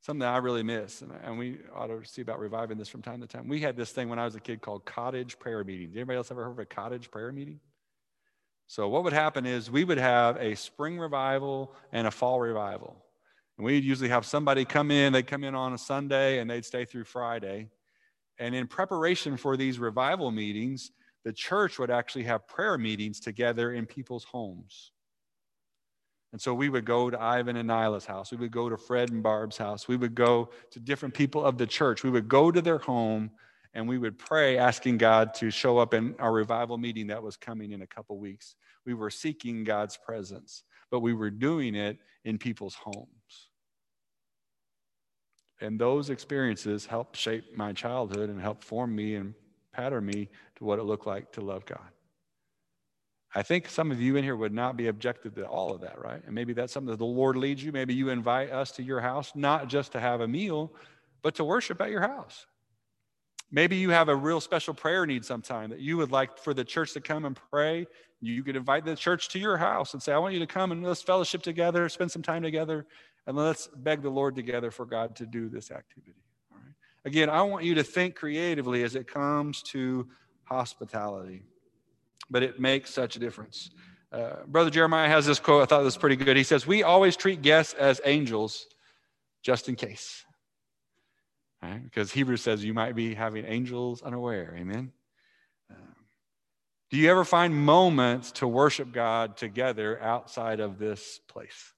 [0.00, 3.26] Something I really miss, and we ought to see about reviving this from time to
[3.26, 3.48] time.
[3.48, 5.96] We had this thing when I was a kid called cottage prayer meetings.
[5.96, 7.58] Anybody else ever heard of a cottage prayer meeting?
[8.68, 13.02] So, what would happen is we would have a spring revival and a fall revival.
[13.56, 16.64] And we'd usually have somebody come in, they'd come in on a Sunday and they'd
[16.64, 17.68] stay through Friday.
[18.38, 20.92] And in preparation for these revival meetings,
[21.24, 24.92] the church would actually have prayer meetings together in people's homes.
[26.32, 28.30] And so we would go to Ivan and Nyla's house.
[28.30, 29.88] We would go to Fred and Barb's house.
[29.88, 32.04] We would go to different people of the church.
[32.04, 33.30] We would go to their home
[33.74, 37.36] and we would pray asking God to show up in our revival meeting that was
[37.36, 38.56] coming in a couple weeks.
[38.84, 43.08] We were seeking God's presence, but we were doing it in people's homes.
[45.60, 49.34] And those experiences helped shape my childhood and helped form me and
[49.72, 51.88] pattern me to what it looked like to love God.
[53.34, 56.00] I think some of you in here would not be objective to all of that,
[56.00, 56.22] right?
[56.24, 57.72] And maybe that's something that the Lord leads you.
[57.72, 60.72] Maybe you invite us to your house, not just to have a meal,
[61.22, 62.46] but to worship at your house.
[63.50, 66.64] Maybe you have a real special prayer need sometime that you would like for the
[66.64, 67.86] church to come and pray.
[68.20, 70.72] You could invite the church to your house and say, I want you to come
[70.72, 72.86] and let's fellowship together, spend some time together,
[73.26, 76.16] and let's beg the Lord together for God to do this activity.
[76.50, 76.74] All right.
[77.04, 80.08] Again, I want you to think creatively as it comes to
[80.44, 81.44] hospitality,
[82.30, 83.70] but it makes such a difference.
[84.10, 85.62] Uh, Brother Jeremiah has this quote.
[85.62, 86.36] I thought it was pretty good.
[86.36, 88.66] He says, We always treat guests as angels
[89.42, 90.24] just in case.
[91.62, 91.82] Right?
[91.82, 94.54] Because Hebrews says you might be having angels unaware.
[94.56, 94.92] Amen.
[95.70, 95.94] Um,
[96.90, 101.72] do you ever find moments to worship God together outside of this place?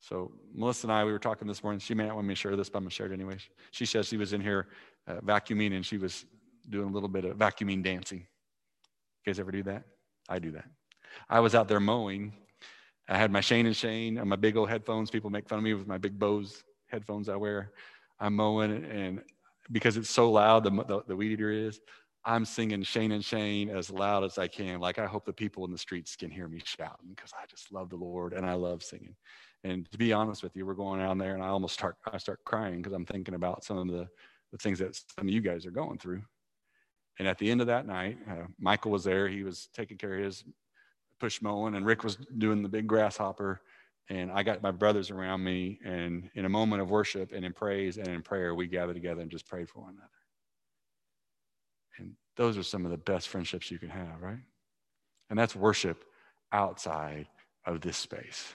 [0.00, 1.80] So Melissa and I, we were talking this morning.
[1.80, 3.36] She may not want me to share this, but I'm going to share it anyway.
[3.72, 4.68] She says she was in here
[5.06, 6.24] uh, vacuuming and she was
[6.70, 8.26] doing a little bit of vacuuming dancing.
[9.28, 9.82] You guys ever do that?
[10.26, 10.64] I do that.
[11.28, 12.32] I was out there mowing.
[13.10, 15.10] I had my Shane and Shane and my big old headphones.
[15.10, 17.72] People make fun of me with my big Bose headphones I wear.
[18.18, 19.20] I'm mowing, and
[19.70, 21.78] because it's so loud, the, the, the weed eater is,
[22.24, 24.80] I'm singing Shane and Shane as loud as I can.
[24.80, 27.70] Like I hope the people in the streets can hear me shouting because I just
[27.70, 29.14] love the Lord and I love singing.
[29.62, 32.16] And to be honest with you, we're going down there and I almost start I
[32.16, 34.08] start crying because I'm thinking about some of the
[34.52, 36.22] the things that some of you guys are going through.
[37.18, 39.28] And at the end of that night, uh, Michael was there.
[39.28, 40.44] He was taking care of his
[41.18, 43.60] push mowing, and Rick was doing the big grasshopper.
[44.08, 47.52] And I got my brothers around me, and in a moment of worship and in
[47.52, 50.08] praise and in prayer, we gathered together and just prayed for one another.
[51.98, 54.38] And those are some of the best friendships you can have, right?
[55.28, 56.04] And that's worship
[56.52, 57.26] outside
[57.66, 58.54] of this space.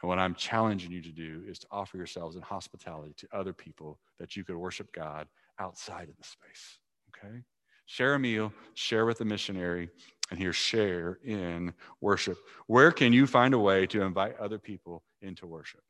[0.00, 3.52] And what I'm challenging you to do is to offer yourselves in hospitality to other
[3.52, 5.26] people that you could worship God
[5.58, 6.78] outside of the space.
[7.08, 7.42] Okay?
[7.86, 9.90] Share a meal, share with the missionary,
[10.30, 12.38] and here share in worship.
[12.66, 15.82] Where can you find a way to invite other people into worship?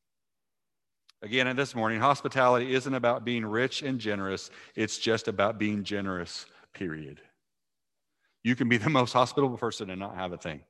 [1.22, 5.82] Again, and this morning, hospitality isn't about being rich and generous, it's just about being
[5.84, 7.20] generous, period.
[8.42, 10.60] You can be the most hospitable person and not have a thing.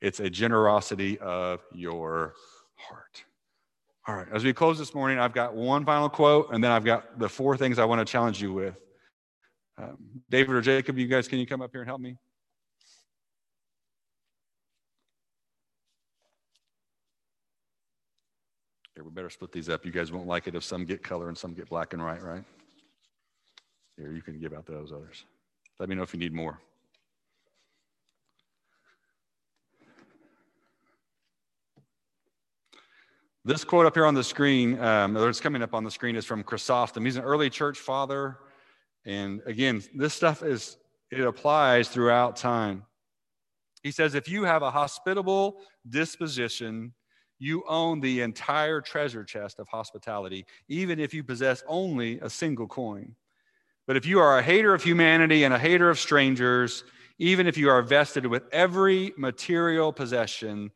[0.00, 2.34] It's a generosity of your
[2.76, 3.24] heart.
[4.06, 6.84] All right, as we close this morning, I've got one final quote, and then I've
[6.84, 8.76] got the four things I want to challenge you with.
[9.76, 9.98] Um,
[10.30, 12.16] David or Jacob, you guys, can you come up here and help me?
[18.94, 19.84] Here, we better split these up.
[19.84, 22.22] You guys won't like it if some get color and some get black and white,
[22.22, 22.44] right?
[23.96, 25.24] Here, you can give out those others.
[25.80, 26.60] Let me know if you need more.
[33.44, 36.24] This quote up here on the screen, um, it's coming up on the screen, is
[36.24, 37.04] from Chrysostom.
[37.04, 38.38] He's an early church father.
[39.04, 40.76] And again, this stuff is,
[41.10, 42.84] it applies throughout time.
[43.82, 46.94] He says, if you have a hospitable disposition,
[47.38, 52.66] you own the entire treasure chest of hospitality, even if you possess only a single
[52.66, 53.14] coin.
[53.86, 56.84] But if you are a hater of humanity and a hater of strangers,
[57.18, 60.70] even if you are vested with every material possession,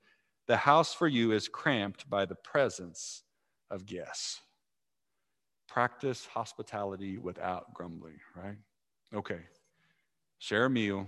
[0.46, 3.22] the house for you is cramped by the presence
[3.70, 4.40] of guests.
[5.78, 8.56] Practice hospitality without grumbling, right?
[9.14, 9.38] Okay.
[10.40, 11.06] Share a meal,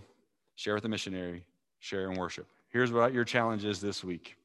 [0.54, 1.44] share with the missionary,
[1.80, 2.46] share in worship.
[2.68, 4.36] Here's what your challenge is this week.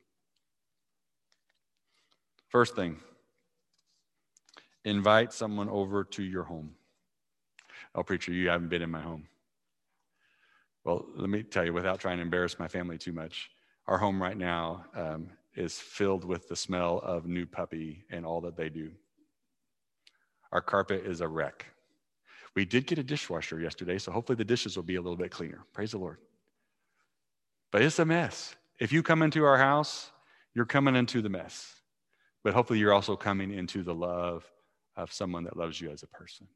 [2.48, 2.98] First thing,
[4.84, 6.74] invite someone over to your home.
[7.94, 9.28] Oh, preacher, you haven't been in my home.
[10.84, 13.52] Well, let me tell you, without trying to embarrass my family too much,
[13.86, 18.42] our home right now um, is filled with the smell of new puppy and all
[18.42, 18.90] that they do.
[20.56, 21.66] Our carpet is a wreck.
[22.56, 25.30] We did get a dishwasher yesterday, so hopefully the dishes will be a little bit
[25.30, 25.66] cleaner.
[25.74, 26.18] Praise the Lord.
[27.74, 28.56] But it's a mess.
[28.80, 30.12] If you come into our house,
[30.54, 31.76] you're coming into the mess.
[32.42, 34.50] But hopefully you're also coming into the love
[34.96, 36.48] of someone that loves you as a person.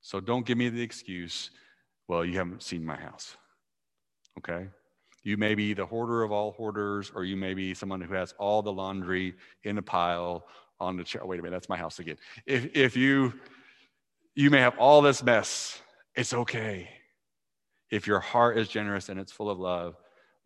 [0.00, 1.50] So don't give me the excuse,
[2.08, 3.36] well, you haven't seen my house.
[4.38, 4.68] Okay?
[5.24, 8.32] You may be the hoarder of all hoarders, or you may be someone who has
[8.38, 10.46] all the laundry in a pile
[10.80, 11.24] on the chair.
[11.24, 12.16] Wait a minute, that's my house again.
[12.46, 13.32] If, if you,
[14.34, 15.80] you may have all this mess,
[16.14, 16.88] it's okay.
[17.90, 19.96] If your heart is generous and it's full of love,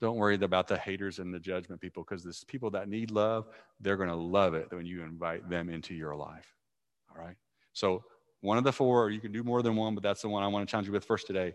[0.00, 3.48] don't worry about the haters and the judgment people because there's people that need love,
[3.80, 6.54] they're going to love it when you invite them into your life.
[7.10, 7.36] All right?
[7.72, 8.04] So,
[8.40, 10.44] one of the four, or you can do more than one, but that's the one
[10.44, 11.54] I want to challenge you with first today.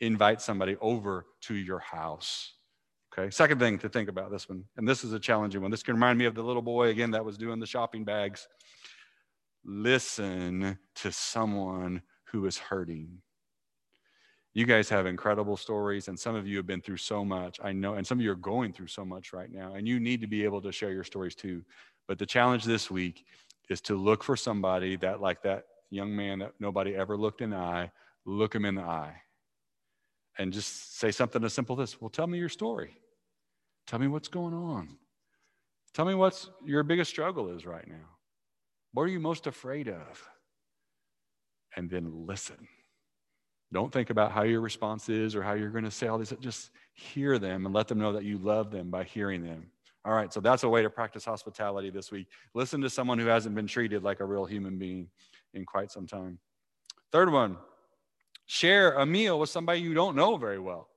[0.00, 2.54] Invite somebody over to your house.
[3.16, 5.70] Okay, second thing to think about this one, and this is a challenging one.
[5.70, 8.48] This can remind me of the little boy again that was doing the shopping bags.
[9.64, 13.18] Listen to someone who is hurting.
[14.52, 17.60] You guys have incredible stories, and some of you have been through so much.
[17.62, 20.00] I know, and some of you are going through so much right now, and you
[20.00, 21.62] need to be able to share your stories too.
[22.08, 23.26] But the challenge this week
[23.70, 27.50] is to look for somebody that, like that young man that nobody ever looked in
[27.50, 27.92] the eye,
[28.24, 29.14] look him in the eye
[30.38, 32.98] and just say something as simple as this Well, tell me your story.
[33.86, 34.96] Tell me what's going on.
[35.92, 38.08] Tell me what's your biggest struggle is right now.
[38.92, 40.28] What are you most afraid of?
[41.76, 42.68] And then listen.
[43.72, 46.32] Don't think about how your response is or how you're going to say all this.
[46.40, 49.66] Just hear them and let them know that you love them by hearing them.
[50.04, 52.28] All right, so that's a way to practice hospitality this week.
[52.54, 55.08] Listen to someone who hasn't been treated like a real human being
[55.54, 56.38] in quite some time.
[57.10, 57.56] Third one,
[58.46, 60.88] share a meal with somebody you don't know very well.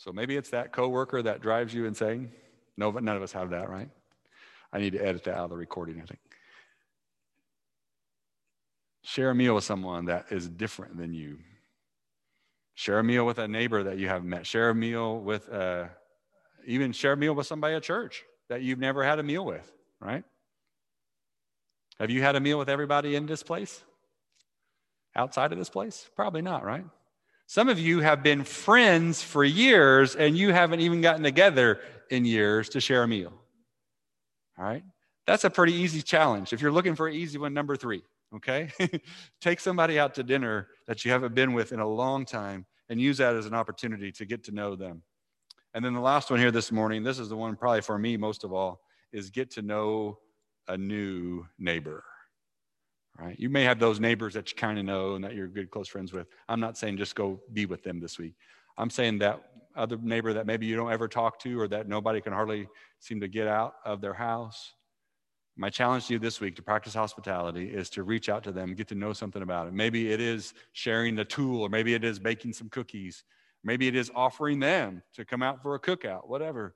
[0.00, 2.32] So maybe it's that coworker that drives you insane.
[2.78, 3.90] No, but none of us have that, right?
[4.72, 6.20] I need to edit that out of the recording, I think.
[9.02, 11.40] Share a meal with someone that is different than you.
[12.76, 14.46] Share a meal with a neighbor that you haven't met.
[14.46, 15.88] Share a meal with, uh,
[16.64, 19.70] even share a meal with somebody at church that you've never had a meal with,
[20.00, 20.24] right?
[21.98, 23.84] Have you had a meal with everybody in this place?
[25.14, 26.08] Outside of this place?
[26.16, 26.86] Probably not, right?
[27.50, 32.24] Some of you have been friends for years and you haven't even gotten together in
[32.24, 33.32] years to share a meal.
[34.56, 34.84] All right?
[35.26, 36.52] That's a pretty easy challenge.
[36.52, 38.04] If you're looking for an easy one, number three,
[38.36, 38.70] okay?
[39.40, 43.00] Take somebody out to dinner that you haven't been with in a long time and
[43.00, 45.02] use that as an opportunity to get to know them.
[45.74, 48.16] And then the last one here this morning, this is the one probably for me
[48.16, 48.80] most of all,
[49.12, 50.18] is get to know
[50.68, 52.04] a new neighbor.
[53.18, 53.38] Right?
[53.38, 55.88] You may have those neighbors that you kind of know and that you're good close
[55.88, 56.26] friends with.
[56.48, 58.34] I'm not saying just go be with them this week.
[58.78, 59.42] I'm saying that
[59.76, 62.66] other neighbor that maybe you don't ever talk to or that nobody can hardly
[62.98, 64.72] seem to get out of their house.
[65.56, 68.74] My challenge to you this week to practice hospitality is to reach out to them,
[68.74, 69.74] get to know something about it.
[69.74, 73.24] Maybe it is sharing the tool, or maybe it is baking some cookies.
[73.62, 76.74] Maybe it is offering them to come out for a cookout, whatever.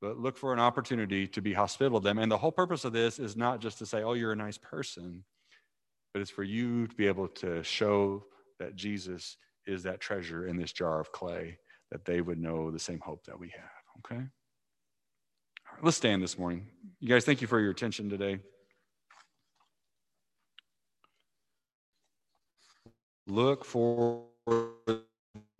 [0.00, 2.18] But look for an opportunity to be hospitable to them.
[2.18, 4.58] And the whole purpose of this is not just to say, oh, you're a nice
[4.58, 5.22] person,
[6.16, 8.24] but it's for you to be able to show
[8.58, 9.36] that Jesus
[9.66, 11.58] is that treasure in this jar of clay,
[11.90, 13.82] that they would know the same hope that we have.
[13.98, 14.22] Okay?
[14.22, 16.68] All right, let's stand this morning.
[17.00, 18.38] You guys, thank you for your attention today.
[23.26, 24.24] Look for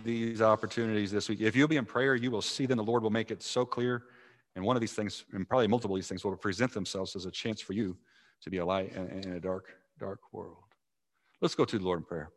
[0.02, 1.42] these opportunities this week.
[1.42, 3.66] If you'll be in prayer, you will see then the Lord will make it so
[3.66, 4.04] clear.
[4.54, 7.26] And one of these things, and probably multiple of these things, will present themselves as
[7.26, 7.94] a chance for you
[8.40, 10.56] to be a light in, a dark, dark world.
[11.40, 12.30] Let's go to the Lord in prayer.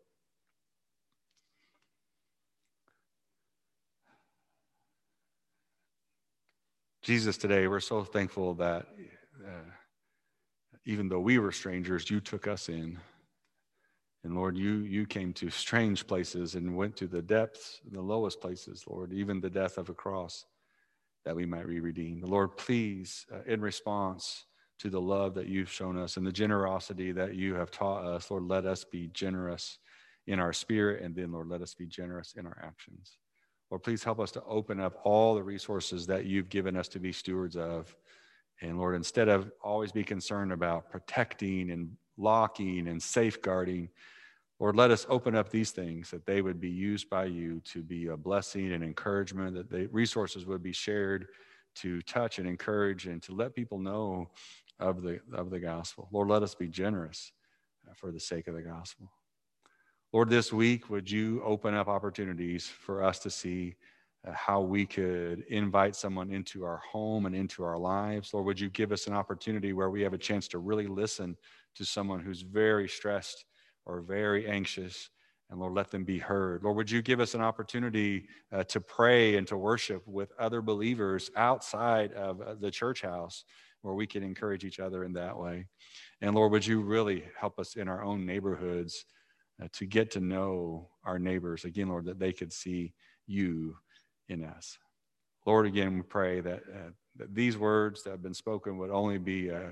[7.02, 8.86] Jesus, today we're so thankful that
[9.46, 9.72] uh,
[10.86, 13.00] even though we were strangers, you took us in.
[14.24, 18.42] And Lord, you, you came to strange places and went to the depths, the lowest
[18.42, 20.46] places, Lord, even the death of a cross,
[21.26, 22.24] that we might be redeemed.
[22.24, 24.46] Lord, please, uh, in response
[24.80, 28.32] to the love that you've shown us and the generosity that you have taught us,
[28.32, 29.78] Lord, let us be generous
[30.28, 33.18] in our spirit, and then, Lord, let us be generous in our actions.
[33.70, 37.00] Lord, please help us to open up all the resources that you've given us to
[37.00, 37.96] be stewards of.
[38.62, 43.90] And Lord, instead of always be concerned about protecting and locking and safeguarding,
[44.60, 47.82] Lord, let us open up these things that they would be used by you to
[47.82, 51.28] be a blessing and encouragement, that the resources would be shared
[51.76, 54.30] to touch and encourage and to let people know
[54.80, 56.08] of the, of the gospel.
[56.12, 57.32] Lord, let us be generous
[57.88, 59.12] uh, for the sake of the gospel.
[60.12, 63.76] Lord, this week, would you open up opportunities for us to see
[64.28, 68.34] uh, how we could invite someone into our home and into our lives?
[68.34, 71.38] Lord, would you give us an opportunity where we have a chance to really listen
[71.76, 73.46] to someone who's very stressed
[73.86, 75.10] or very anxious?
[75.52, 76.64] And Lord, let them be heard.
[76.64, 80.62] Lord, would you give us an opportunity uh, to pray and to worship with other
[80.62, 83.46] believers outside of uh, the church house
[83.82, 85.68] where we can encourage each other in that way?
[86.22, 89.06] And Lord, would you really help us in our own neighborhoods?
[89.62, 92.94] uh, to get to know our neighbors again, Lord, that they could see
[93.28, 93.76] you
[94.28, 94.78] in us.
[95.46, 99.18] Lord, again, we pray that, uh, that these words that have been spoken would only
[99.18, 99.72] be uh,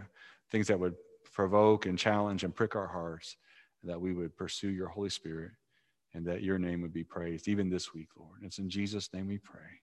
[0.51, 0.95] things that would
[1.33, 3.37] provoke and challenge and prick our hearts,
[3.83, 5.51] that we would pursue your Holy Spirit,
[6.13, 8.39] and that your name would be praised even this week, Lord.
[8.41, 9.81] It's in Jesus' name we pray.